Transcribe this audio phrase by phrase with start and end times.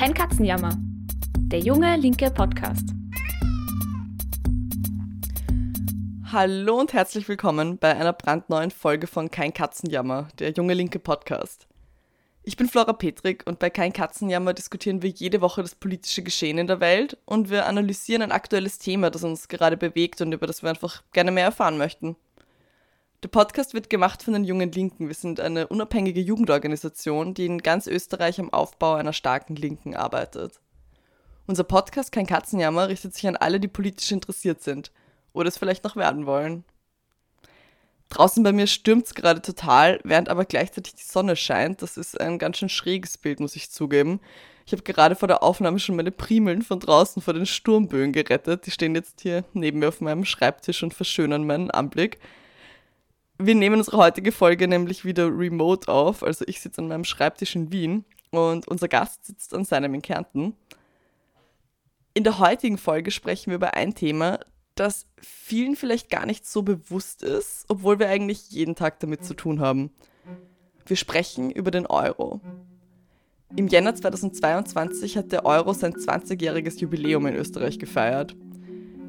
[0.00, 0.78] Kein Katzenjammer.
[1.52, 2.88] Der junge linke Podcast.
[6.32, 11.68] Hallo und herzlich willkommen bei einer brandneuen Folge von Kein Katzenjammer, der junge linke Podcast.
[12.44, 16.56] Ich bin Flora Petrik und bei Kein Katzenjammer diskutieren wir jede Woche das politische Geschehen
[16.56, 20.46] in der Welt und wir analysieren ein aktuelles Thema, das uns gerade bewegt und über
[20.46, 22.16] das wir einfach gerne mehr erfahren möchten.
[23.22, 25.08] Der Podcast wird gemacht von den Jungen Linken.
[25.08, 30.58] Wir sind eine unabhängige Jugendorganisation, die in ganz Österreich am Aufbau einer starken Linken arbeitet.
[31.46, 34.90] Unser Podcast Kein Katzenjammer richtet sich an alle, die politisch interessiert sind
[35.34, 36.64] oder es vielleicht noch werden wollen.
[38.08, 41.82] Draußen bei mir stürmt es gerade total, während aber gleichzeitig die Sonne scheint.
[41.82, 44.20] Das ist ein ganz schön schräges Bild, muss ich zugeben.
[44.64, 48.64] Ich habe gerade vor der Aufnahme schon meine Primeln von draußen vor den Sturmböen gerettet.
[48.64, 52.18] Die stehen jetzt hier neben mir auf meinem Schreibtisch und verschönern meinen Anblick.
[53.42, 56.22] Wir nehmen unsere heutige Folge nämlich wieder remote auf.
[56.22, 60.02] Also ich sitze an meinem Schreibtisch in Wien und unser Gast sitzt an seinem in
[60.02, 60.54] Kärnten.
[62.12, 64.40] In der heutigen Folge sprechen wir über ein Thema,
[64.74, 69.32] das vielen vielleicht gar nicht so bewusst ist, obwohl wir eigentlich jeden Tag damit zu
[69.32, 69.90] tun haben.
[70.84, 72.42] Wir sprechen über den Euro.
[73.56, 78.36] Im Jänner 2022 hat der Euro sein 20-jähriges Jubiläum in Österreich gefeiert.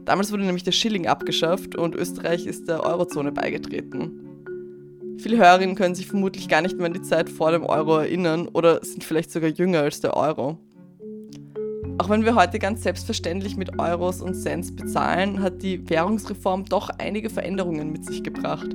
[0.06, 4.22] Damals wurde nämlich der Schilling abgeschafft und Österreich ist der Eurozone beigetreten.
[5.18, 8.48] Viele Hörerinnen können sich vermutlich gar nicht mehr an die Zeit vor dem Euro erinnern
[8.48, 10.58] oder sind vielleicht sogar jünger als der Euro.
[12.00, 16.90] Auch wenn wir heute ganz selbstverständlich mit Euros und Cents bezahlen, hat die Währungsreform doch
[16.98, 18.70] einige Veränderungen mit sich gebracht.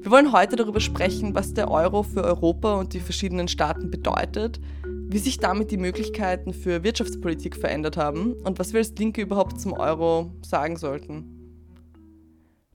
[0.00, 4.60] Wir wollen heute darüber sprechen, was der Euro für Europa und die verschiedenen Staaten bedeutet,
[5.06, 9.60] wie sich damit die Möglichkeiten für Wirtschaftspolitik verändert haben und was wir als Linke überhaupt
[9.60, 11.34] zum Euro sagen sollten.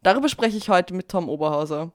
[0.04, 1.92] Darüber spreche ich heute mit Tom Oberhauser.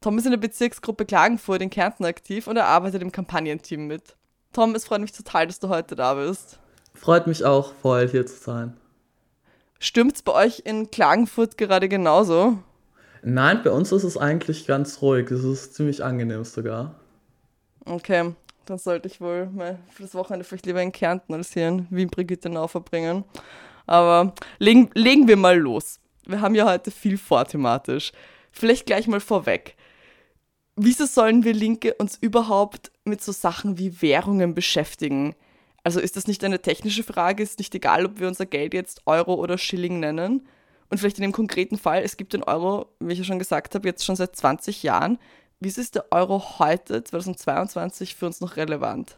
[0.00, 4.16] Tom ist in der Bezirksgruppe Klagenfurt in Kärnten aktiv und er arbeitet im Kampagnenteam mit.
[4.52, 6.58] Tom, es freut mich total, dass du heute da bist.
[6.94, 8.76] Freut mich auch, vorher hier zu sein.
[9.78, 12.58] Stimmt's bei euch in Klagenfurt gerade genauso?
[13.22, 15.30] Nein, bei uns ist es eigentlich ganz ruhig.
[15.30, 16.94] Es ist ziemlich angenehm sogar.
[17.84, 18.34] Okay,
[18.68, 21.86] dann sollte ich wohl mal für das Wochenende vielleicht lieber in Kärnten als hier in
[21.90, 23.24] Wien-Brigittenau verbringen.
[23.86, 26.00] Aber legen, legen wir mal los.
[26.26, 28.12] Wir haben ja heute viel vor thematisch.
[28.52, 29.76] Vielleicht gleich mal vorweg.
[30.76, 35.34] Wieso sollen wir Linke uns überhaupt mit so Sachen wie Währungen beschäftigen?
[35.82, 37.42] Also ist das nicht eine technische Frage?
[37.42, 40.46] Ist nicht egal, ob wir unser Geld jetzt Euro oder Schilling nennen?
[40.90, 43.74] Und vielleicht in dem konkreten Fall, es gibt den Euro, wie ich ja schon gesagt
[43.74, 45.18] habe, jetzt schon seit 20 Jahren.
[45.60, 49.16] Wieso ist der Euro heute, 2022, für uns noch relevant?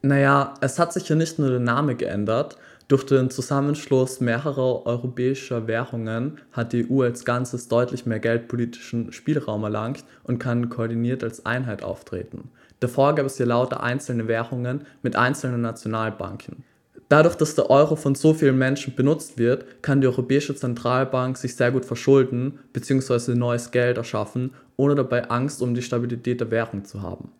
[0.00, 2.56] Naja, es hat sich ja nicht nur der Name geändert.
[2.88, 9.62] Durch den Zusammenschluss mehrerer europäischer Währungen hat die EU als Ganzes deutlich mehr geldpolitischen Spielraum
[9.62, 12.50] erlangt und kann koordiniert als Einheit auftreten.
[12.80, 16.64] Davor gab es ja lauter einzelne Währungen mit einzelnen Nationalbanken.
[17.10, 21.56] Dadurch, dass der Euro von so vielen Menschen benutzt wird, kann die Europäische Zentralbank sich
[21.56, 23.34] sehr gut verschulden bzw.
[23.34, 27.30] neues Geld erschaffen, ohne dabei Angst um die Stabilität der Währung zu haben.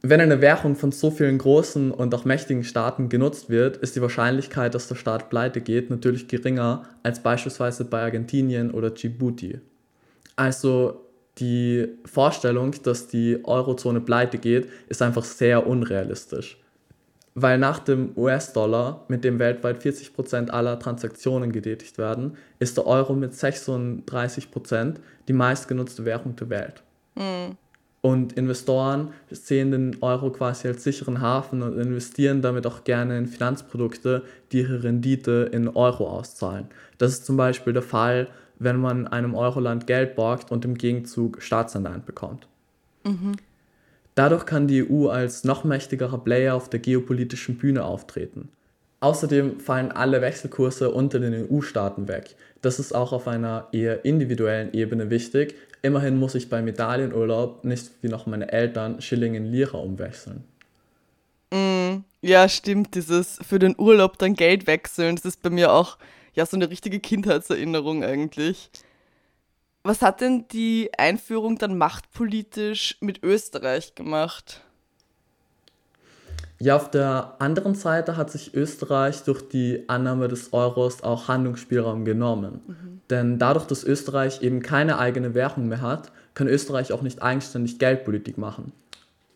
[0.00, 4.02] Wenn eine Währung von so vielen großen und auch mächtigen Staaten genutzt wird, ist die
[4.02, 9.60] Wahrscheinlichkeit, dass der Staat pleite geht, natürlich geringer als beispielsweise bei Argentinien oder Djibouti.
[10.36, 11.02] Also
[11.38, 16.58] die Vorstellung, dass die Eurozone pleite geht, ist einfach sehr unrealistisch.
[17.34, 23.14] Weil nach dem US-Dollar, mit dem weltweit 40% aller Transaktionen getätigt werden, ist der Euro
[23.14, 24.94] mit 36%
[25.28, 26.82] die meistgenutzte Währung der Welt.
[27.16, 27.56] Mhm.
[28.02, 33.26] Und Investoren sehen den Euro quasi als sicheren Hafen und investieren damit auch gerne in
[33.26, 34.22] Finanzprodukte,
[34.52, 36.66] die ihre Rendite in Euro auszahlen.
[36.98, 38.28] Das ist zum Beispiel der Fall,
[38.60, 42.46] wenn man einem Euroland Geld borgt und im Gegenzug Staatsanleihen bekommt.
[43.04, 43.32] Mhm.
[44.14, 48.48] Dadurch kann die EU als noch mächtigerer Player auf der geopolitischen Bühne auftreten.
[49.00, 52.34] Außerdem fallen alle Wechselkurse unter den EU-Staaten weg.
[52.62, 55.54] Das ist auch auf einer eher individuellen Ebene wichtig.
[55.86, 60.42] Immerhin muss ich beim Medaillenurlaub nicht wie noch meine Eltern Schilling in Lira umwechseln.
[61.52, 62.96] Mm, ja, stimmt.
[62.96, 65.96] Dieses für den Urlaub dann Geld wechseln, das ist bei mir auch
[66.34, 68.68] ja so eine richtige Kindheitserinnerung eigentlich.
[69.84, 74.65] Was hat denn die Einführung dann machtpolitisch mit Österreich gemacht?
[76.58, 82.04] Ja, auf der anderen Seite hat sich Österreich durch die Annahme des Euros auch Handlungsspielraum
[82.04, 82.60] genommen.
[82.66, 83.00] Mhm.
[83.10, 87.78] Denn dadurch, dass Österreich eben keine eigene Währung mehr hat, kann Österreich auch nicht eigenständig
[87.78, 88.72] Geldpolitik machen.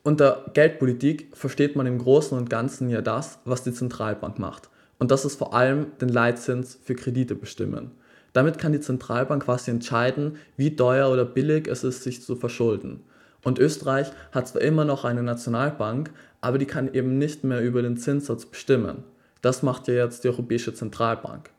[0.03, 4.71] Unter Geldpolitik versteht man im Großen und Ganzen ja das, was die Zentralbank macht.
[4.99, 7.91] Und das ist vor allem den Leitzins für Kredite bestimmen.
[8.33, 13.01] Damit kann die Zentralbank quasi entscheiden, wie teuer oder billig es ist, sich zu verschulden.
[13.43, 17.83] Und Österreich hat zwar immer noch eine Nationalbank, aber die kann eben nicht mehr über
[17.83, 19.05] den Zinssatz bestimmen.
[19.43, 21.51] Das macht ja jetzt die Europäische Zentralbank.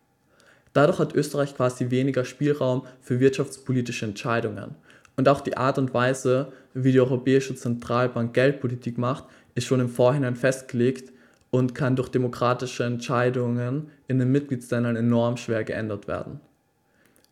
[0.73, 4.75] Dadurch hat Österreich quasi weniger Spielraum für wirtschaftspolitische Entscheidungen.
[5.17, 9.25] Und auch die Art und Weise, wie die Europäische Zentralbank Geldpolitik macht,
[9.55, 11.11] ist schon im Vorhinein festgelegt
[11.49, 16.39] und kann durch demokratische Entscheidungen in den Mitgliedsländern enorm schwer geändert werden.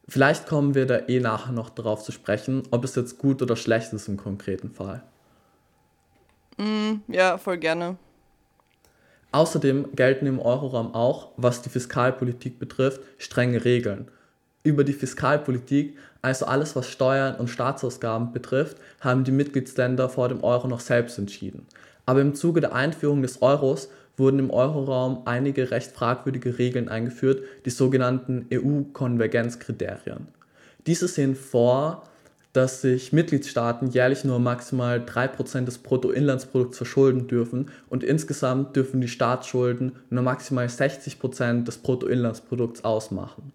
[0.10, 3.56] Vielleicht kommen wir da eh nachher noch darauf zu sprechen, ob es jetzt gut oder
[3.56, 5.04] schlecht ist im konkreten Fall.
[6.60, 7.98] Mm, ja, voll gerne.
[9.32, 14.10] Außerdem gelten im Euroraum auch, was die Fiskalpolitik betrifft, strenge Regeln.
[14.64, 20.44] Über die Fiskalpolitik, also alles was Steuern und Staatsausgaben betrifft, haben die Mitgliedsländer vor dem
[20.44, 21.66] Euro noch selbst entschieden.
[22.06, 27.42] Aber im Zuge der Einführung des Euros wurden im Euroraum einige recht fragwürdige Regeln eingeführt,
[27.66, 30.28] die sogenannten EU-Konvergenzkriterien.
[30.88, 32.04] Diese sehen vor,
[32.54, 39.08] dass sich Mitgliedstaaten jährlich nur maximal 3% des Bruttoinlandsprodukts verschulden dürfen und insgesamt dürfen die
[39.08, 43.54] Staatsschulden nur maximal 60% des Bruttoinlandsprodukts ausmachen.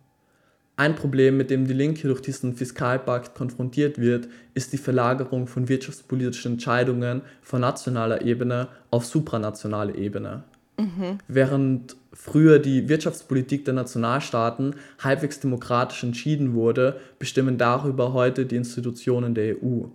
[0.77, 5.69] Ein Problem, mit dem die Linke durch diesen Fiskalpakt konfrontiert wird, ist die Verlagerung von
[5.69, 10.43] wirtschaftspolitischen Entscheidungen von nationaler Ebene auf supranationale Ebene.
[10.77, 11.19] Mhm.
[11.29, 19.35] Während früher die Wirtschaftspolitik der Nationalstaaten halbwegs demokratisch entschieden wurde, bestimmen darüber heute die Institutionen
[19.35, 19.87] der EU.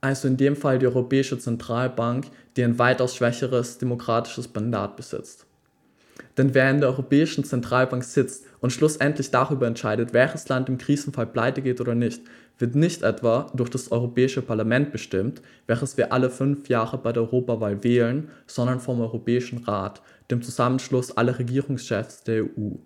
[0.00, 2.26] Also in dem Fall die Europäische Zentralbank,
[2.56, 5.46] die ein weitaus schwächeres demokratisches Mandat besitzt.
[6.38, 11.26] Denn wer in der Europäischen Zentralbank sitzt und schlussendlich darüber entscheidet, welches Land im Krisenfall
[11.26, 12.22] pleite geht oder nicht,
[12.60, 17.22] wird nicht etwa durch das Europäische Parlament bestimmt, welches wir alle fünf Jahre bei der
[17.22, 22.76] Europawahl wählen, sondern vom Europäischen Rat, dem Zusammenschluss aller Regierungschefs der EU.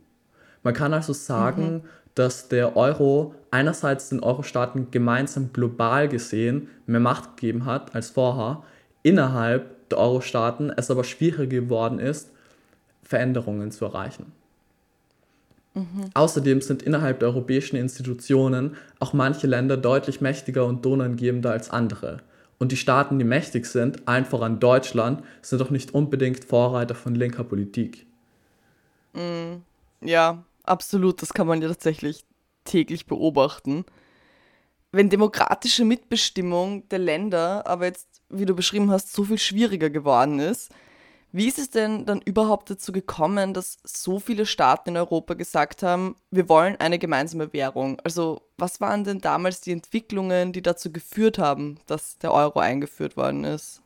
[0.62, 1.80] Man kann also sagen, mhm.
[2.14, 8.62] dass der Euro einerseits den Euro-Staaten gemeinsam global gesehen mehr Macht gegeben hat als vorher,
[9.02, 12.30] innerhalb der Euro-Staaten es aber schwieriger geworden ist,
[13.02, 14.32] Veränderungen zu erreichen.
[15.74, 16.10] Mhm.
[16.14, 22.18] Außerdem sind innerhalb der europäischen Institutionen auch manche Länder deutlich mächtiger und tonangebender als andere.
[22.58, 27.16] Und die Staaten, die mächtig sind, allen voran Deutschland, sind doch nicht unbedingt Vorreiter von
[27.16, 28.06] linker Politik.
[29.12, 29.56] Mm,
[30.00, 31.20] ja, absolut.
[31.20, 32.24] Das kann man ja tatsächlich
[32.64, 33.84] täglich beobachten.
[34.92, 40.38] Wenn demokratische Mitbestimmung der Länder aber jetzt, wie du beschrieben hast, so viel schwieriger geworden
[40.38, 40.70] ist,
[41.34, 45.82] wie ist es denn dann überhaupt dazu gekommen, dass so viele Staaten in Europa gesagt
[45.82, 48.00] haben, wir wollen eine gemeinsame Währung?
[48.04, 53.16] Also was waren denn damals die Entwicklungen, die dazu geführt haben, dass der Euro eingeführt
[53.16, 53.82] worden ist?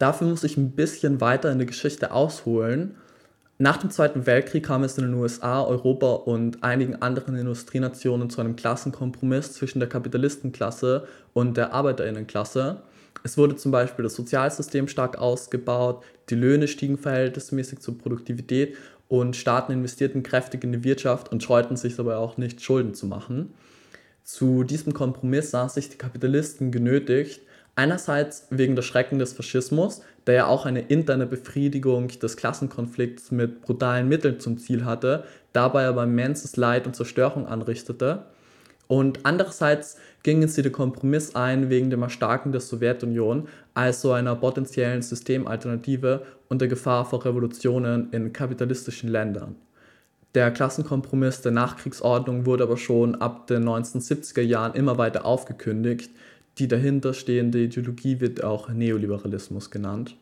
[0.00, 2.96] Dafür muss ich ein bisschen weiter in der Geschichte ausholen.
[3.58, 8.40] Nach dem Zweiten Weltkrieg kam es in den USA, Europa und einigen anderen Industrienationen zu
[8.40, 12.82] einem Klassenkompromiss zwischen der Kapitalistenklasse und der Arbeiterinnenklasse.
[13.22, 18.76] Es wurde zum Beispiel das Sozialsystem stark ausgebaut, die Löhne stiegen verhältnismäßig zur Produktivität
[19.08, 23.06] und Staaten investierten kräftig in die Wirtschaft und scheuten sich dabei auch nicht, Schulden zu
[23.06, 23.54] machen.
[24.22, 27.40] Zu diesem Kompromiss sahen sich die Kapitalisten genötigt,
[27.76, 33.62] einerseits wegen der Schrecken des Faschismus, der ja auch eine interne Befriedigung des Klassenkonflikts mit
[33.62, 38.24] brutalen Mitteln zum Ziel hatte, dabei aber immenses Leid und Zerstörung anrichtete,
[38.88, 44.34] und andererseits gingen sie den Kompromiss ein wegen dem Erstarken der Sowjetunion als so einer
[44.34, 49.56] potenziellen Systemalternative und der Gefahr vor Revolutionen in kapitalistischen Ländern.
[50.34, 56.10] Der Klassenkompromiss der Nachkriegsordnung wurde aber schon ab den 1970er Jahren immer weiter aufgekündigt.
[56.58, 60.16] Die dahinterstehende Ideologie wird auch Neoliberalismus genannt.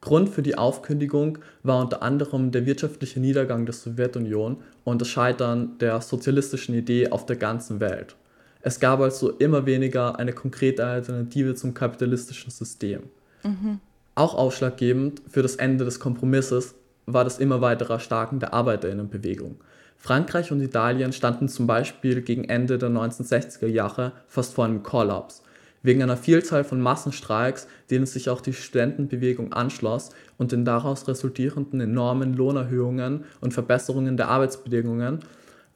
[0.00, 5.76] Grund für die Aufkündigung war unter anderem der wirtschaftliche Niedergang der Sowjetunion und das Scheitern
[5.80, 8.14] der sozialistischen Idee auf der ganzen Welt.
[8.60, 13.04] Es gab also immer weniger eine konkrete Alternative zum kapitalistischen System.
[13.42, 13.80] Mhm.
[14.14, 16.74] Auch ausschlaggebend für das Ende des Kompromisses
[17.06, 19.56] war das immer weitere Erstarken der Arbeiterinnenbewegung.
[19.96, 25.42] Frankreich und Italien standen zum Beispiel gegen Ende der 1960er Jahre fast vor einem Kollaps
[25.82, 31.80] wegen einer Vielzahl von Massenstreiks, denen sich auch die Studentenbewegung anschloss und den daraus resultierenden
[31.80, 35.20] enormen Lohnerhöhungen und Verbesserungen der Arbeitsbedingungen,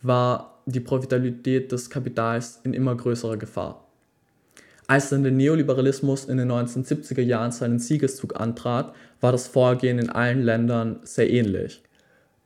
[0.02, 3.86] war die Profitabilität des Kapitals in immer größerer Gefahr.
[4.88, 10.10] Als dann der Neoliberalismus in den 1970er Jahren seinen Siegeszug antrat, war das Vorgehen in
[10.10, 11.82] allen Ländern sehr ähnlich.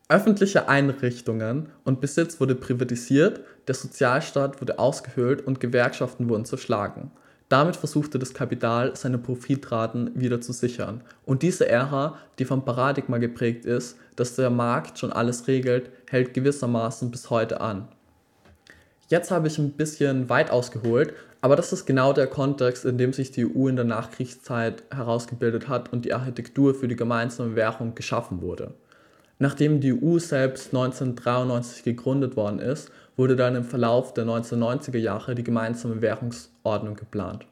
[0.08, 7.10] Öffentliche Einrichtungen und Besitz wurde privatisiert, der Sozialstaat wurde ausgehöhlt und Gewerkschaften wurden zerschlagen.
[7.48, 11.02] Damit versuchte das Kapital seine Profitraten wieder zu sichern.
[11.24, 16.34] Und diese Ära, die vom Paradigma geprägt ist, dass der Markt schon alles regelt, hält
[16.34, 17.88] gewissermaßen bis heute an.
[19.08, 21.14] Jetzt habe ich ein bisschen weit ausgeholt,
[21.46, 25.68] Aber das ist genau der Kontext, in dem sich die EU in der Nachkriegszeit herausgebildet
[25.68, 28.74] hat und die Architektur für die gemeinsame Währung geschaffen wurde.
[29.38, 35.34] Nachdem die EU selbst 1993 gegründet worden ist, wurde dann im Verlauf der 1990er Jahre
[35.34, 37.46] die gemeinsame Währungsordnung geplant.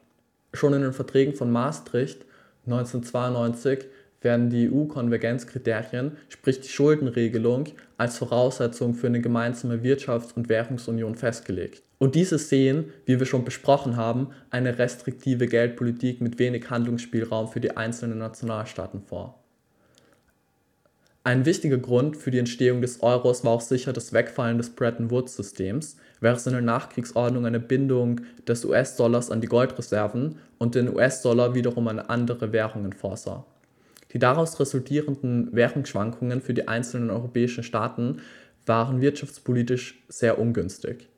[0.53, 2.25] Schon in den Verträgen von Maastricht
[2.65, 3.85] 1992
[4.21, 7.65] werden die EU-Konvergenzkriterien, sprich die Schuldenregelung,
[7.97, 11.83] als Voraussetzung für eine gemeinsame Wirtschafts- und Währungsunion festgelegt.
[11.97, 17.61] Und diese sehen, wie wir schon besprochen haben, eine restriktive Geldpolitik mit wenig Handlungsspielraum für
[17.61, 19.44] die einzelnen Nationalstaaten vor.
[21.27, 25.09] Ein wichtiger Grund für die Entstehung des Euros war auch sicher das Wegfallen des Bretton
[25.09, 31.55] Woods-Systems, während in der Nachkriegsordnung eine Bindung des US-Dollars an die Goldreserven und den US-Dollar
[31.55, 33.43] wiederum an andere Währungen vorsah.
[34.13, 38.21] Die daraus resultierenden Währungsschwankungen für die einzelnen europäischen Staaten
[38.67, 41.09] waren wirtschaftspolitisch sehr ungünstig.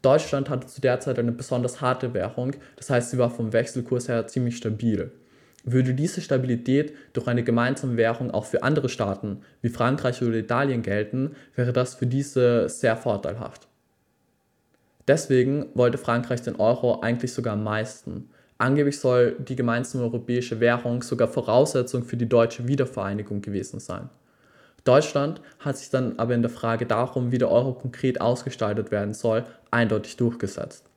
[0.00, 4.08] Deutschland hatte zu der Zeit eine besonders harte Währung, das heißt, sie war vom Wechselkurs
[4.08, 5.12] her ziemlich stabil.
[5.64, 10.82] Würde diese Stabilität durch eine gemeinsame Währung auch für andere Staaten wie Frankreich oder Italien
[10.82, 13.68] gelten, wäre das für diese sehr vorteilhaft.
[15.06, 18.30] Deswegen wollte Frankreich den Euro eigentlich sogar am meisten.
[18.58, 24.08] Angeblich soll die gemeinsame europäische Währung sogar Voraussetzung für die deutsche Wiedervereinigung gewesen sein.
[24.84, 29.14] Deutschland hat sich dann aber in der Frage darum, wie der Euro konkret ausgestaltet werden
[29.14, 30.91] soll, eindeutig durchgesetzt.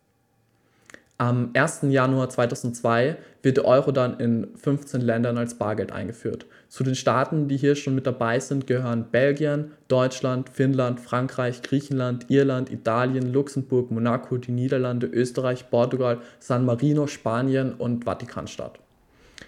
[1.17, 1.83] Am 1.
[1.83, 6.45] Januar 2002 wird der Euro dann in 15 Ländern als Bargeld eingeführt.
[6.67, 12.29] Zu den Staaten, die hier schon mit dabei sind, gehören Belgien, Deutschland, Finnland, Frankreich, Griechenland,
[12.29, 18.79] Irland, Italien, Luxemburg, Monaco, die Niederlande, Österreich, Portugal, San Marino, Spanien und Vatikanstadt.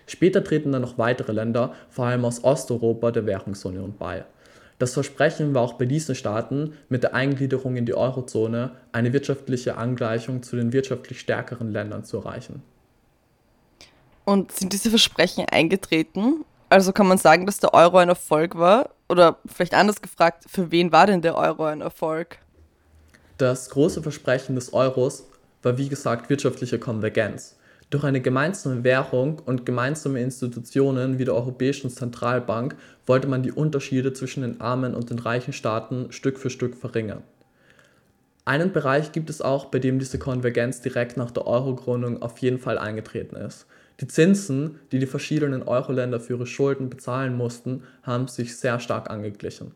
[0.06, 4.24] Später treten dann noch weitere Länder, vor allem aus Osteuropa, der Währungsunion bei.
[4.80, 9.78] Das Versprechen war auch bei diesen Staaten mit der Eingliederung in die Eurozone eine wirtschaftliche
[9.78, 12.62] Angleichung zu den wirtschaftlich stärkeren Ländern zu erreichen.
[14.24, 16.46] Und sind diese Versprechen eingetreten?
[16.70, 18.90] Also kann man sagen, dass der Euro ein Erfolg war?
[19.10, 22.38] Oder vielleicht anders gefragt, für wen war denn der Euro ein Erfolg?
[23.38, 25.28] Das große Versprechen des Euros
[25.64, 27.57] war wie gesagt wirtschaftliche Konvergenz.
[27.90, 32.76] Durch eine gemeinsame Währung und gemeinsame Institutionen wie der Europäischen Zentralbank
[33.06, 37.24] wollte man die Unterschiede zwischen den armen und den reichen Staaten Stück für Stück verringern.
[38.44, 42.60] Einen Bereich gibt es auch, bei dem diese Konvergenz direkt nach der Euro-Gründung auf jeden
[42.60, 43.68] Fall eingetreten ist.
[44.02, 49.10] Die Zinsen, die die verschiedenen Euro-Länder für ihre Schulden bezahlen mussten, haben sich sehr stark
[49.10, 49.72] angeglichen.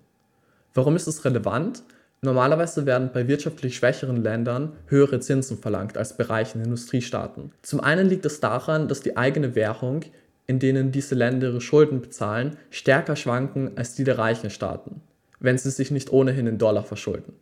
[0.74, 1.84] Warum ist es relevant?
[2.24, 7.52] Normalerweise werden bei wirtschaftlich schwächeren Ländern höhere Zinsen verlangt als bei reichen Industriestaaten.
[7.64, 10.02] Zum einen liegt es daran, dass die eigene Währung,
[10.46, 15.02] in denen diese Länder ihre Schulden bezahlen, stärker schwanken als die der reichen Staaten,
[15.40, 17.34] wenn sie sich nicht ohnehin in Dollar verschulden.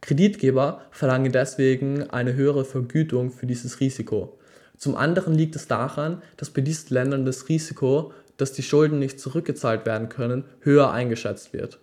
[0.00, 4.36] Kreditgeber verlangen deswegen eine höhere Vergütung für dieses Risiko.
[4.76, 9.20] Zum anderen liegt es daran, dass bei diesen Ländern das Risiko, dass die Schulden nicht
[9.20, 11.78] zurückgezahlt werden können, höher eingeschätzt wird.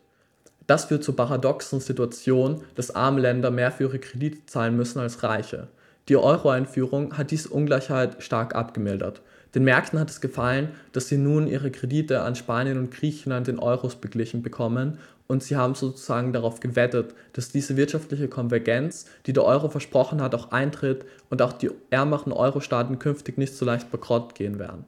[0.68, 5.24] Das führt zur paradoxen Situation, dass arme Länder mehr für ihre Kredite zahlen müssen als
[5.24, 5.68] reiche.
[6.10, 9.22] Die Euro-Einführung hat diese Ungleichheit stark abgemildert.
[9.56, 13.60] Den Märkten hat es gefallen, dass sie nun ihre Kredite an Spanien und Griechenland in
[13.60, 19.46] Euros beglichen bekommen und sie haben sozusagen darauf gewettet, dass diese wirtschaftliche Konvergenz, die der
[19.46, 24.36] Euro versprochen hat, auch eintritt und auch die ärmeren Euro-Staaten künftig nicht so leicht bankrott
[24.36, 24.86] gehen werden.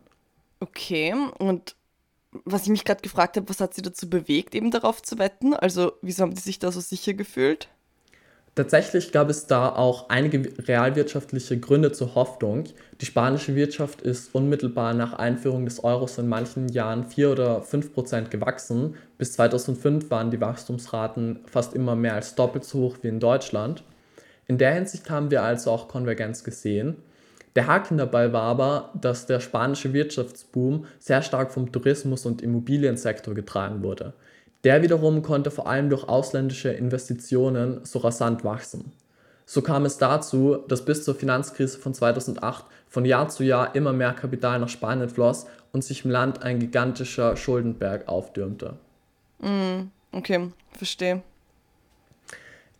[0.59, 1.75] Okay, und
[2.43, 5.53] was ich mich gerade gefragt habe, was hat sie dazu bewegt, eben darauf zu wetten?
[5.53, 7.69] Also, wieso haben die sich da so sicher gefühlt?
[8.55, 12.63] Tatsächlich gab es da auch einige realwirtschaftliche Gründe zur Hoffnung.
[13.01, 17.93] Die spanische Wirtschaft ist unmittelbar nach Einführung des Euros in manchen Jahren 4 oder 5
[17.93, 18.95] Prozent gewachsen.
[19.17, 23.83] Bis 2005 waren die Wachstumsraten fast immer mehr als doppelt so hoch wie in Deutschland.
[24.47, 26.95] In der Hinsicht haben wir also auch Konvergenz gesehen.
[27.55, 33.33] Der Haken dabei war aber, dass der spanische Wirtschaftsboom sehr stark vom Tourismus- und Immobiliensektor
[33.33, 34.13] getragen wurde.
[34.65, 38.91] Der wiederum konnte vor allem durch ausländische Investitionen so rasant wachsen.
[39.45, 43.93] So kam es dazu, dass bis zur Finanzkrise von 2008 von Jahr zu Jahr immer
[43.93, 48.73] mehr Kapital nach Spanien floss und sich im Land ein gigantischer Schuldenberg auftürmte.
[49.39, 51.21] Mm, okay, verstehe.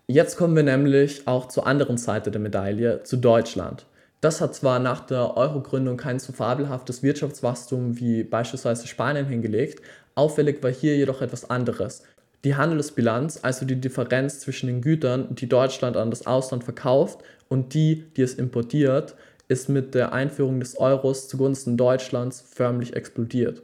[0.08, 3.86] Jetzt kommen wir nämlich auch zur anderen Seite der Medaille, zu Deutschland.
[4.26, 9.84] Das hat zwar nach der Euro-Gründung kein so fabelhaftes Wirtschaftswachstum wie beispielsweise Spanien hingelegt,
[10.16, 12.02] auffällig war hier jedoch etwas anderes.
[12.44, 17.76] Die Handelsbilanz, also die Differenz zwischen den Gütern, die Deutschland an das Ausland verkauft und
[17.76, 19.14] die, die es importiert,
[19.48, 23.62] ist mit der Einführung des Euros zugunsten Deutschlands förmlich explodiert.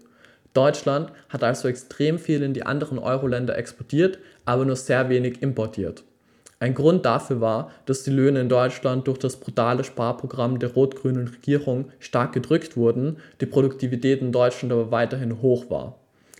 [0.53, 6.03] Deutschland hat also extrem viel in die anderen Euro-Länder exportiert, aber nur sehr wenig importiert.
[6.61, 11.27] Ein Grund dafür war, dass die Löhne in Deutschland durch das brutale Sparprogramm der rot-grünen
[11.27, 15.97] Regierung stark gedrückt wurden, die Produktivität in Deutschland aber weiterhin hoch war.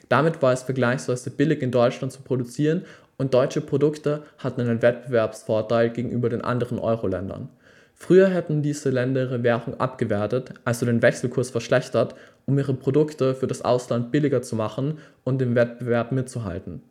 [0.10, 2.84] Damit war es vergleichsweise billig in Deutschland zu produzieren
[3.18, 7.50] und deutsche Produkte hatten einen Wettbewerbsvorteil gegenüber den anderen Euro-Ländern.
[7.96, 12.14] Früher hätten diese Länder ihre Währung abgewertet, also den Wechselkurs verschlechtert,
[12.46, 16.84] um ihre Produkte für das Ausland billiger zu machen und im Wettbewerb mitzuhalten.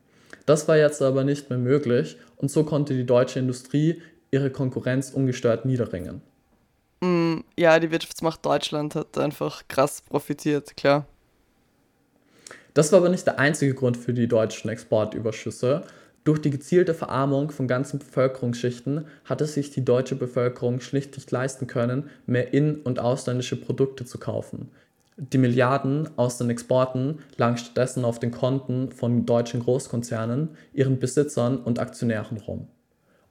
[0.47, 5.11] Das war jetzt aber nicht mehr möglich und so konnte die deutsche Industrie ihre Konkurrenz
[5.11, 6.23] ungestört niederringen.
[7.01, 11.07] Mm, ja, die Wirtschaftsmacht Deutschland hat einfach krass profitiert, klar.
[12.75, 15.83] Das war aber nicht der einzige Grund für die deutschen Exportüberschüsse.
[16.25, 21.67] Durch die gezielte Verarmung von ganzen Bevölkerungsschichten hatte sich die deutsche Bevölkerung schlicht nicht leisten
[21.67, 24.71] können, mehr in- und ausländische Produkte zu kaufen.
[25.17, 31.59] Die Milliarden aus den Exporten lagen stattdessen auf den Konten von deutschen Großkonzernen, ihren Besitzern
[31.59, 32.69] und Aktionären rum.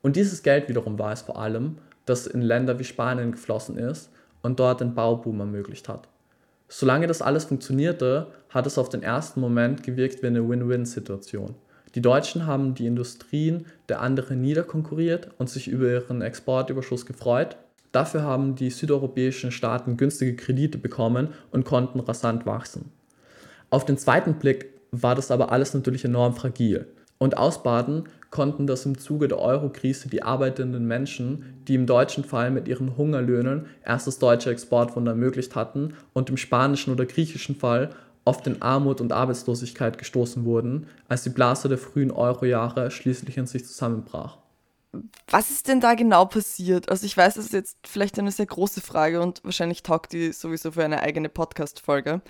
[0.02, 4.12] Und dieses Geld wiederum war es vor allem, das in Länder wie Spanien geflossen ist
[4.42, 6.08] und dort den Bauboom ermöglicht hat.
[6.68, 11.56] Solange das alles funktionierte, hat es auf den ersten Moment gewirkt wie eine Win-Win-Situation.
[11.96, 17.58] Die Deutschen haben die Industrien der anderen niederkonkurriert und sich über ihren Exportüberschuss gefreut
[17.92, 22.92] Dafür haben die südeuropäischen Staaten günstige Kredite bekommen und konnten rasant wachsen.
[23.70, 26.88] Auf den zweiten Blick war das aber alles natürlich enorm fragil.
[27.18, 32.50] Und ausbaden konnten das im Zuge der Eurokrise die arbeitenden Menschen, die im deutschen Fall
[32.50, 37.90] mit ihren Hungerlöhnen erst das deutsche Exportwunder ermöglicht hatten und im spanischen oder griechischen Fall
[38.24, 43.48] oft in Armut und Arbeitslosigkeit gestoßen wurden, als die Blase der frühen Eurojahre schließlich in
[43.48, 44.38] sich zusammenbrach.
[45.28, 46.90] Was ist denn da genau passiert?
[46.90, 50.32] Also ich weiß, das ist jetzt vielleicht eine sehr große Frage und wahrscheinlich taugt die
[50.32, 52.22] sowieso für eine eigene Podcast-Folge.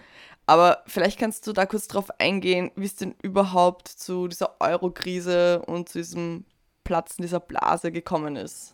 [0.46, 5.62] Aber vielleicht kannst du da kurz drauf eingehen, wie es denn überhaupt zu dieser Euro-Krise
[5.68, 6.44] und zu diesem
[6.84, 8.74] Platzen dieser Blase gekommen ist.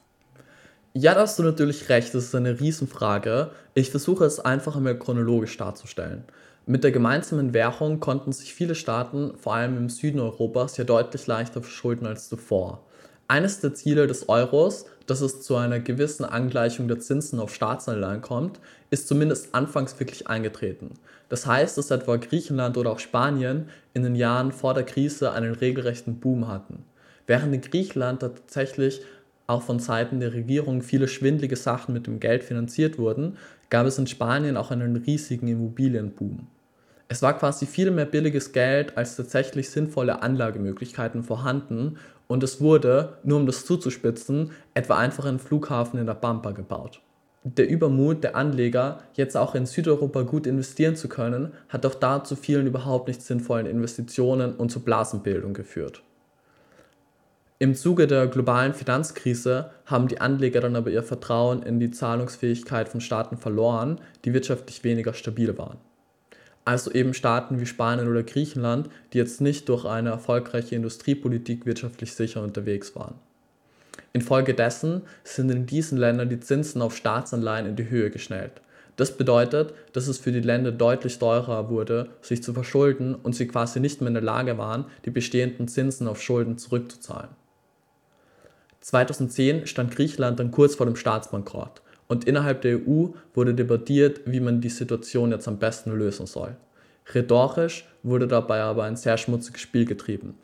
[0.94, 3.52] Ja, da hast du natürlich recht, das ist eine Riesenfrage.
[3.74, 6.24] Ich versuche es einfach einmal chronologisch darzustellen.
[6.66, 11.28] Mit der gemeinsamen Währung konnten sich viele Staaten, vor allem im Süden Europas, ja deutlich
[11.28, 12.86] leichter verschulden als zuvor.
[13.28, 18.22] Eines der Ziele des Euros, dass es zu einer gewissen Angleichung der Zinsen auf Staatsanleihen
[18.22, 18.60] kommt,
[18.92, 20.92] ist zumindest anfangs wirklich eingetreten.
[21.30, 25.56] Das heißt, dass etwa Griechenland oder auch Spanien in den Jahren vor der Krise einen
[25.56, 26.86] regelrechten Boom hatten.
[27.26, 29.02] Während in Griechenland tatsächlich
[29.48, 33.38] auch von Seiten der Regierung viele schwindlige Sachen mit dem Geld finanziert wurden,
[33.72, 36.48] gab es in Spanien auch einen riesigen Immobilienboom.
[37.08, 43.18] Es war quasi viel mehr billiges Geld als tatsächlich sinnvolle Anlagemöglichkeiten vorhanden und es wurde,
[43.24, 47.02] nur um das zuzuspitzen, etwa einfach ein Flughafen in der Pampa gebaut.
[47.44, 52.24] Der Übermut der Anleger, jetzt auch in Südeuropa gut investieren zu können, hat auch da
[52.24, 56.02] zu vielen überhaupt nicht sinnvollen Investitionen und zu Blasenbildung geführt.
[57.60, 62.90] Im Zuge der globalen Finanzkrise haben die Anleger dann aber ihr Vertrauen in die Zahlungsfähigkeit
[62.90, 65.78] von Staaten verloren, die wirtschaftlich weniger stabil waren
[66.66, 72.14] also eben Staaten wie Spanien oder Griechenland, die jetzt nicht durch eine erfolgreiche Industriepolitik wirtschaftlich
[72.14, 73.16] sicher unterwegs waren.
[74.14, 78.62] Infolgedessen sind in diesen Ländern die Zinsen auf Staatsanleihen in die Höhe geschnellt.
[78.96, 83.48] Das bedeutet, dass es für die Länder deutlich teurer wurde, sich zu verschulden und sie
[83.48, 87.30] quasi nicht mehr in der Lage waren, die bestehenden Zinsen auf Schulden zurückzuzahlen.
[88.80, 94.40] 2010 stand Griechenland dann kurz vor dem Staatsbankrott und innerhalb der EU wurde debattiert, wie
[94.40, 96.56] man die Situation jetzt am besten lösen soll.
[97.14, 100.36] Rhetorisch wurde dabei aber ein sehr schmutziges Spiel getrieben.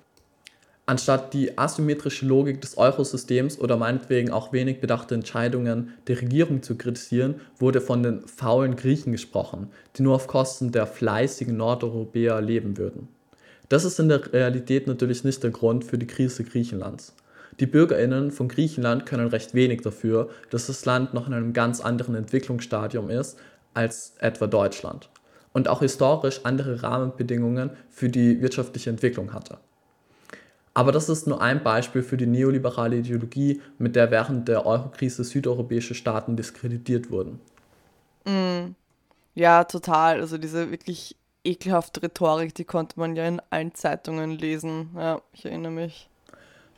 [0.88, 6.76] Anstatt die asymmetrische Logik des Eurosystems oder meinetwegen auch wenig bedachte Entscheidungen der Regierung zu
[6.76, 12.78] kritisieren, wurde von den faulen Griechen gesprochen, die nur auf Kosten der fleißigen Nordeuropäer leben
[12.78, 13.08] würden.
[13.70, 17.16] Das ist in der Realität natürlich nicht der Grund für die Krise Griechenlands.
[17.60, 21.82] Die Bürgerinnen von Griechenland können recht wenig dafür, dass das Land noch in einem ganz
[21.82, 23.38] anderen Entwicklungsstadium ist
[23.74, 25.10] als etwa Deutschland
[25.54, 29.58] und auch historisch andere Rahmenbedingungen für die wirtschaftliche Entwicklung hatte.
[30.74, 35.24] Aber das ist nur ein Beispiel für die neoliberale Ideologie, mit der während der Eurokrise
[35.24, 37.42] südeuropäische Staaten diskreditiert wurden.
[38.24, 38.74] Mm,
[39.36, 40.22] ja, total.
[40.22, 44.92] Also diese wirklich ekelhafte Rhetorik, die konnte man ja in allen Zeitungen lesen.
[44.96, 46.10] Ja, ich erinnere mich.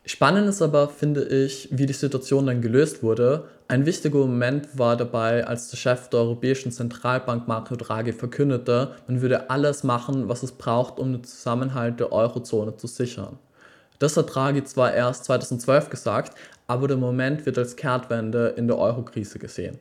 [0.06, 3.46] Spannend ist aber, finde ich, wie die Situation dann gelöst wurde.
[3.70, 9.22] Ein wichtiger Moment war dabei, als der Chef der Europäischen Zentralbank Mario Draghi verkündete, man
[9.22, 13.40] würde alles machen, was es braucht, um den Zusammenhalt der Eurozone zu sichern.
[14.00, 16.38] Das hat Draghi zwar erst 2012 gesagt,
[16.68, 19.78] aber der Moment wird als Kehrtwende in der Eurokrise gesehen.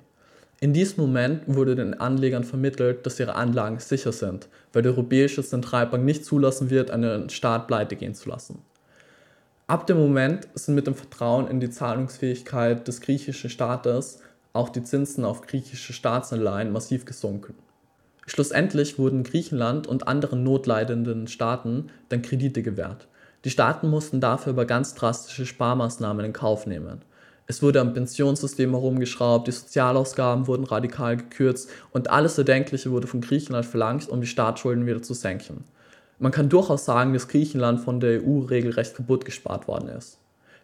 [0.61, 5.43] In diesem Moment wurde den Anlegern vermittelt, dass ihre Anlagen sicher sind, weil die Europäische
[5.43, 8.63] Zentralbank nicht zulassen wird, einen Staat pleite gehen zu lassen.
[9.67, 14.21] Ab dem Moment sind mit dem Vertrauen in die Zahlungsfähigkeit des griechischen Staates
[14.53, 17.55] auch die Zinsen auf griechische Staatsanleihen massiv gesunken.
[18.27, 23.09] Schlussendlich wurden Griechenland und anderen notleidenden Staaten dann Kredite gewährt.
[23.45, 27.03] Die Staaten mussten dafür aber ganz drastische Sparmaßnahmen in Kauf nehmen.
[27.47, 33.21] Es wurde am Pensionssystem herumgeschraubt, die Sozialausgaben wurden radikal gekürzt und alles Erdenkliche wurde von
[33.21, 35.65] Griechenland verlangt, um die Staatsschulden wieder zu senken.
[36.23, 40.19] Man kann durchaus sagen, dass Griechenland von der EU regelrecht kaputt gespart worden ist.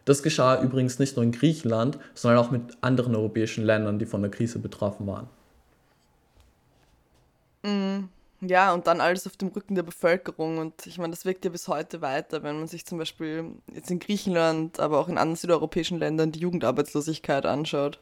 [0.05, 4.21] Das geschah übrigens nicht nur in Griechenland, sondern auch mit anderen europäischen Ländern, die von
[4.21, 5.27] der Krise betroffen waren.
[7.63, 8.07] Mm,
[8.39, 10.59] ja, und dann alles auf dem Rücken der Bevölkerung.
[10.59, 13.91] Und ich meine, das wirkt ja bis heute weiter, wenn man sich zum Beispiel jetzt
[13.91, 17.99] in Griechenland, aber auch in anderen südeuropäischen Ländern die Jugendarbeitslosigkeit anschaut.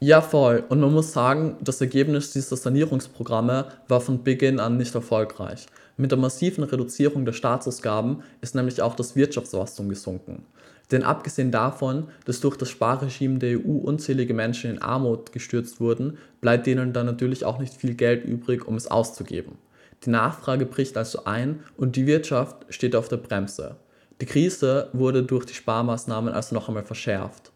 [0.00, 0.64] Ja, voll.
[0.68, 5.66] Und man muss sagen, das Ergebnis dieser Sanierungsprogramme war von Beginn an nicht erfolgreich.
[6.00, 10.46] Mit der massiven Reduzierung der Staatsausgaben ist nämlich auch das Wirtschaftswachstum gesunken.
[10.90, 16.16] Denn abgesehen davon, dass durch das Sparregime der EU unzählige Menschen in Armut gestürzt wurden,
[16.40, 19.58] bleibt denen dann natürlich auch nicht viel Geld übrig, um es auszugeben.
[20.06, 23.76] Die Nachfrage bricht also ein und die Wirtschaft steht auf der Bremse.
[24.22, 27.52] Die Krise wurde durch die Sparmaßnahmen also noch einmal verschärft.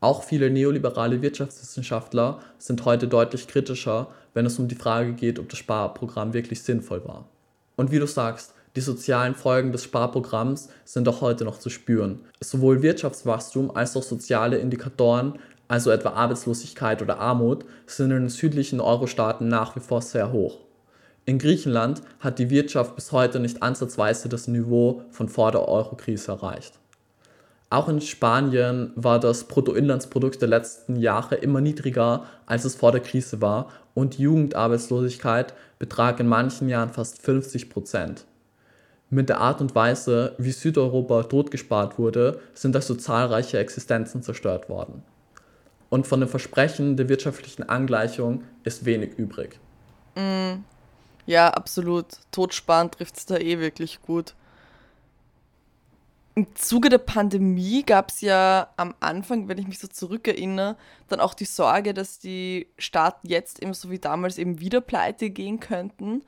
[0.00, 5.50] Auch viele neoliberale Wirtschaftswissenschaftler sind heute deutlich kritischer, wenn es um die Frage geht, ob
[5.50, 7.28] das Sparprogramm wirklich sinnvoll war.
[7.76, 12.20] Und wie du sagst, die sozialen Folgen des Sparprogramms sind auch heute noch zu spüren.
[12.40, 18.80] Sowohl Wirtschaftswachstum als auch soziale Indikatoren, also etwa Arbeitslosigkeit oder Armut, sind in den südlichen
[18.80, 20.58] Euro-Staaten nach wie vor sehr hoch.
[21.24, 26.32] In Griechenland hat die Wirtschaft bis heute nicht ansatzweise das Niveau von vor der Euro-Krise
[26.32, 26.78] erreicht.
[27.74, 33.00] Auch in Spanien war das Bruttoinlandsprodukt der letzten Jahre immer niedriger, als es vor der
[33.00, 38.26] Krise war, und die Jugendarbeitslosigkeit betrag in manchen Jahren fast 50 Prozent.
[39.10, 45.02] Mit der Art und Weise, wie Südeuropa totgespart wurde, sind also zahlreiche Existenzen zerstört worden.
[45.88, 49.58] Und von dem Versprechen der wirtschaftlichen Angleichung ist wenig übrig.
[50.14, 50.62] Mm,
[51.26, 52.06] ja, absolut.
[52.30, 54.36] Totsparen trifft es da eh wirklich gut.
[56.36, 60.76] Im Zuge der Pandemie gab es ja am Anfang, wenn ich mich so zurückerinnere,
[61.08, 65.30] dann auch die Sorge, dass die Staaten jetzt eben so wie damals eben wieder pleite
[65.30, 66.22] gehen könnten.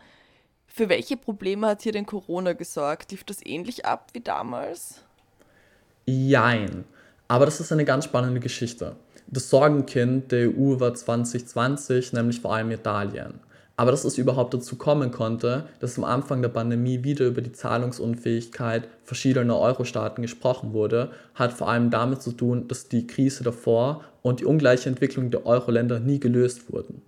[0.68, 3.10] Für welche Probleme hat hier denn Corona gesorgt?
[3.10, 5.02] Lief das ähnlich ab wie damals?
[6.06, 6.84] Jein.
[7.26, 8.94] Aber das ist eine ganz spannende Geschichte.
[9.26, 13.40] Das Sorgenkind der EU war 2020, nämlich vor allem Italien.
[13.76, 17.52] Aber dass es überhaupt dazu kommen konnte, dass am Anfang der Pandemie wieder über die
[17.52, 24.02] Zahlungsunfähigkeit verschiedener Euro-Staaten gesprochen wurde, hat vor allem damit zu tun, dass die Krise davor
[24.22, 27.02] und die ungleiche Entwicklung der Euro-Länder nie gelöst wurden.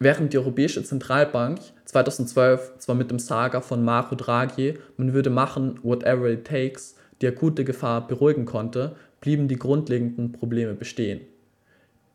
[0.00, 5.78] Während die Europäische Zentralbank 2012 zwar mit dem Saga von Mario Draghi, man würde machen,
[5.84, 11.20] whatever it takes, die akute Gefahr beruhigen konnte, blieben die grundlegenden Probleme bestehen.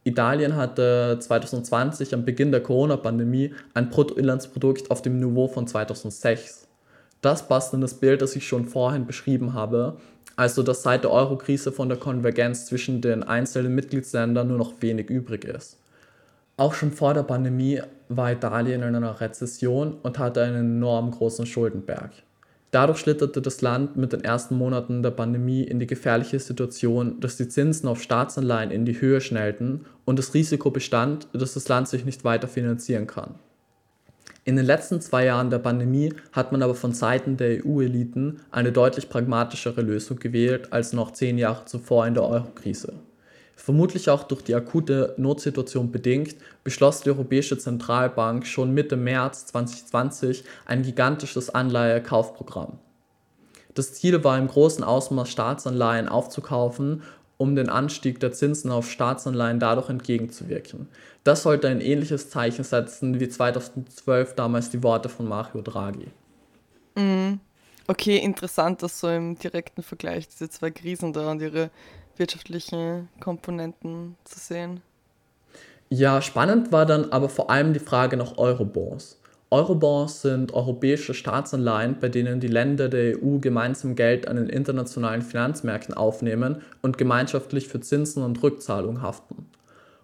[0.08, 6.67] Italien hatte 2020 am Beginn der Corona-Pandemie ein Bruttoinlandsprodukt auf dem Niveau von 2006.
[7.22, 9.98] Das passt in das Bild, das ich schon vorhin beschrieben habe,
[10.36, 15.10] also dass seit der Euro-Krise von der Konvergenz zwischen den einzelnen Mitgliedsländern nur noch wenig
[15.10, 15.78] übrig ist.
[16.56, 21.46] Auch schon vor der Pandemie war Italien in einer Rezession und hatte einen enorm großen
[21.46, 22.12] Schuldenberg.
[22.72, 27.38] Dadurch schlitterte das Land mit den ersten Monaten der Pandemie in die gefährliche Situation, dass
[27.38, 31.88] die Zinsen auf Staatsanleihen in die Höhe schnellten und das Risiko bestand, dass das Land
[31.88, 33.36] sich nicht weiter finanzieren kann.
[34.44, 38.72] In den letzten zwei Jahren der Pandemie hat man aber von Seiten der EU-Eliten eine
[38.72, 42.94] deutlich pragmatischere Lösung gewählt als noch zehn Jahre zuvor in der Euro-Krise.
[43.68, 50.46] Vermutlich auch durch die akute Notsituation bedingt, beschloss die Europäische Zentralbank schon Mitte März 2020
[50.66, 52.80] ein gigantisches Anleihekaufprogramm.
[53.74, 57.04] Das Ziel war im großen Ausmaß Staatsanleihen aufzukaufen,
[57.36, 60.88] um den Anstieg der Zinsen auf Staatsanleihen dadurch entgegenzuwirken.
[61.26, 66.08] Das sollte ein ähnliches Zeichen setzen wie 2012 damals die Worte von Mario Draghi.
[66.96, 67.42] Mm,
[67.86, 71.70] okay, interessant, dass so im direkten Vergleich diese zwei Krisen da und ihre
[72.20, 74.82] wirtschaftlichen Komponenten zu sehen.
[75.90, 79.20] Ja, spannend war dann aber vor allem die Frage nach Eurobonds.
[79.50, 85.22] Eurobonds sind europäische Staatsanleihen, bei denen die Länder der EU gemeinsam Geld an den internationalen
[85.22, 89.46] Finanzmärkten aufnehmen und gemeinschaftlich für Zinsen und Rückzahlung haften.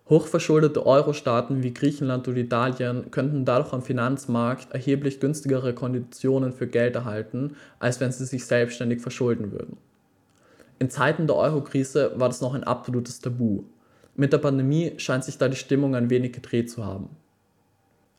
[0.09, 6.95] Hochverschuldete Euro-Staaten wie Griechenland und Italien könnten dadurch am Finanzmarkt erheblich günstigere Konditionen für Geld
[6.95, 9.77] erhalten, als wenn sie sich selbstständig verschulden würden.
[10.83, 13.63] In Zeiten der Euro-Krise war das noch ein absolutes Tabu.
[14.17, 17.07] Mit der Pandemie scheint sich da die Stimmung ein wenig gedreht zu haben.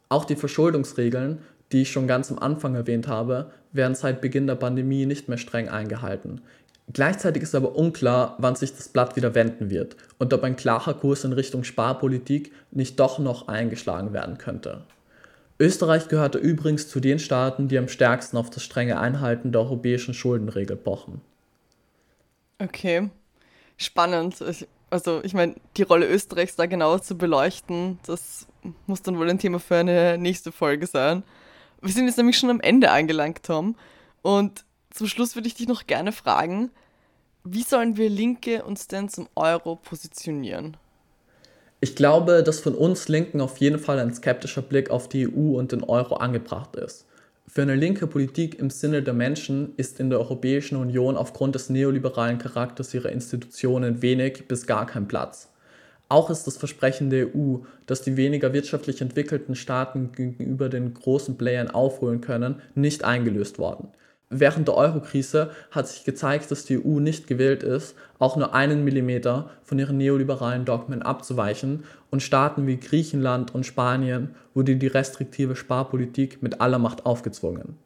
[0.09, 1.40] Auch die Verschuldungsregeln,
[1.72, 5.37] die ich schon ganz am Anfang erwähnt habe, werden seit Beginn der Pandemie nicht mehr
[5.37, 6.40] streng eingehalten.
[6.90, 10.94] Gleichzeitig ist aber unklar, wann sich das Blatt wieder wenden wird und ob ein klarer
[10.94, 14.85] Kurs in Richtung Sparpolitik nicht doch noch eingeschlagen werden könnte.
[15.61, 20.14] Österreich gehörte übrigens zu den Staaten, die am stärksten auf das strenge Einhalten der europäischen
[20.14, 21.20] Schuldenregel pochen.
[22.59, 23.11] Okay,
[23.77, 24.40] spannend.
[24.40, 28.47] Ich, also ich meine, die Rolle Österreichs da genauer zu beleuchten, das
[28.87, 31.23] muss dann wohl ein Thema für eine nächste Folge sein.
[31.83, 33.77] Wir sind jetzt nämlich schon am Ende angelangt, Tom.
[34.23, 36.71] Und zum Schluss würde ich dich noch gerne fragen,
[37.43, 40.77] wie sollen wir Linke uns denn zum Euro positionieren?
[41.81, 45.59] Ich glaube, dass von uns Linken auf jeden Fall ein skeptischer Blick auf die EU
[45.59, 47.05] und den Euro angebracht ist.
[47.47, 51.69] Für eine linke Politik im Sinne der Menschen ist in der Europäischen Union aufgrund des
[51.69, 55.53] neoliberalen Charakters ihrer Institutionen wenig bis gar kein Platz.
[56.09, 61.37] Auch ist das Versprechen der EU, dass die weniger wirtschaftlich entwickelten Staaten gegenüber den großen
[61.37, 63.89] Playern aufholen können, nicht eingelöst worden.
[64.31, 68.83] Während der Eurokrise hat sich gezeigt, dass die EU nicht gewillt ist, auch nur einen
[68.83, 75.57] Millimeter von ihren neoliberalen Dogmen abzuweichen und Staaten wie Griechenland und Spanien wurde die restriktive
[75.57, 77.77] Sparpolitik mit aller Macht aufgezwungen.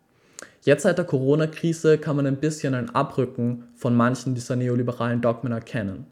[0.63, 5.53] Jetzt seit der Corona-Krise kann man ein bisschen ein Abrücken von manchen dieser neoliberalen Dogmen
[5.53, 6.07] erkennen.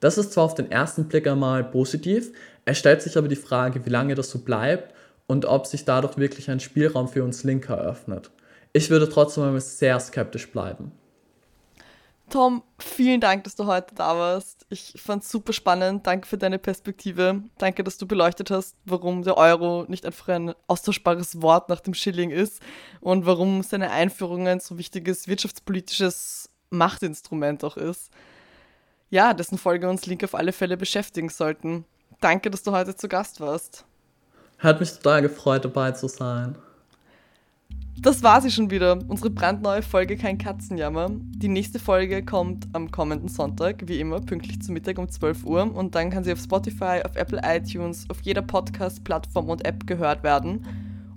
[0.00, 2.32] Das ist zwar auf den ersten Blick einmal positiv,
[2.64, 4.94] es stellt sich aber die Frage, wie lange das so bleibt
[5.26, 8.30] und ob sich dadurch wirklich ein Spielraum für uns Linke eröffnet.
[8.76, 10.92] Ich würde trotzdem sehr skeptisch bleiben.
[12.28, 14.66] Tom, vielen Dank, dass du heute da warst.
[14.68, 16.06] Ich fand es super spannend.
[16.06, 17.42] Danke für deine Perspektive.
[17.56, 21.94] Danke, dass du beleuchtet hast, warum der Euro nicht einfach ein austauschbares Wort nach dem
[21.94, 22.60] Schilling ist
[23.00, 28.10] und warum seine Einführung ein so wichtiges wirtschaftspolitisches Machtinstrument auch ist.
[29.08, 31.86] Ja, dessen Folge uns Link auf alle Fälle beschäftigen sollten.
[32.20, 33.86] Danke, dass du heute zu Gast warst.
[34.58, 36.58] Hat mich total gefreut, dabei zu sein.
[37.98, 41.08] Das war sie schon wieder, unsere brandneue Folge Kein Katzenjammer.
[41.10, 45.74] Die nächste Folge kommt am kommenden Sonntag, wie immer, pünktlich zu Mittag um 12 Uhr.
[45.74, 50.22] Und dann kann sie auf Spotify, auf Apple iTunes, auf jeder Podcast-Plattform und App gehört
[50.22, 50.64] werden.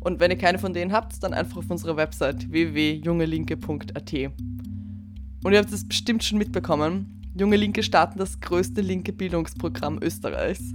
[0.02, 4.14] Und wenn ihr keine von denen habt, dann einfach auf unserer Website www.jungelinke.at.
[5.44, 7.22] Und ihr habt es bestimmt schon mitbekommen.
[7.38, 10.74] Junge Linke starten das größte linke Bildungsprogramm Österreichs.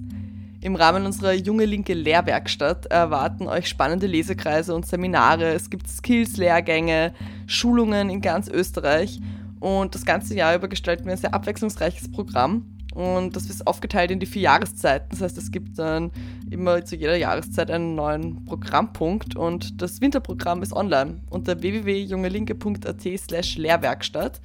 [0.64, 5.52] Im Rahmen unserer Junge Linke Lehrwerkstatt erwarten euch spannende Lesekreise und Seminare.
[5.52, 7.12] Es gibt Skills-Lehrgänge,
[7.46, 9.20] Schulungen in ganz Österreich.
[9.60, 12.64] Und das ganze Jahr über gestalten wir ein sehr abwechslungsreiches Programm.
[12.94, 15.08] Und das ist aufgeteilt in die vier Jahreszeiten.
[15.10, 16.10] Das heißt, es gibt dann
[16.50, 19.36] immer zu jeder Jahreszeit einen neuen Programmpunkt.
[19.36, 24.40] Und das Winterprogramm ist online unter www.jungelinke.at slash Lehrwerkstatt.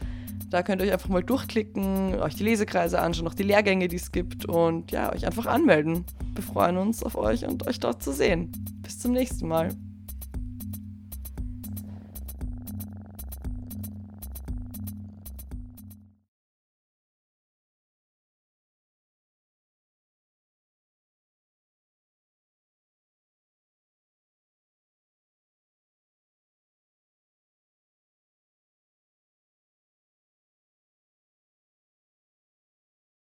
[0.49, 3.97] Da könnt ihr euch einfach mal durchklicken, euch die Lesekreise anschauen, auch die Lehrgänge, die
[3.97, 6.05] es gibt und ja, euch einfach anmelden.
[6.33, 8.51] Wir freuen uns auf euch und euch dort zu sehen.
[8.81, 9.69] Bis zum nächsten Mal.